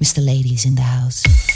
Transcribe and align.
Mr. 0.00 0.22
Ladies 0.24 0.66
in 0.66 0.74
the 0.74 0.82
house. 0.82 1.55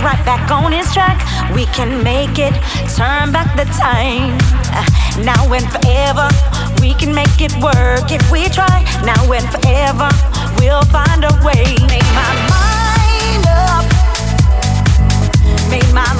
right 0.00 0.22
back 0.24 0.50
on 0.50 0.72
his 0.72 0.92
track. 0.92 1.18
We 1.54 1.66
can 1.66 2.02
make 2.02 2.38
it 2.38 2.54
turn 2.96 3.32
back 3.32 3.56
the 3.56 3.64
time. 3.76 4.38
Uh, 4.72 4.84
now 5.24 5.52
and 5.52 5.66
forever, 5.70 6.28
we 6.80 6.94
can 6.94 7.14
make 7.14 7.40
it 7.40 7.54
work 7.62 8.10
if 8.10 8.30
we 8.30 8.48
try. 8.48 8.84
Now 9.04 9.30
and 9.32 9.46
forever, 9.50 10.08
we'll 10.58 10.84
find 10.90 11.24
a 11.24 11.32
way. 11.44 11.76
Made 11.88 12.10
my 12.14 12.32
mind 12.52 13.44
up. 13.46 13.84
Made 15.70 15.92
my 15.94 16.17